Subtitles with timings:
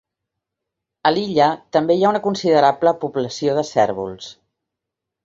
[1.09, 4.31] A l'illa també hi ha una considerable població de cérvols.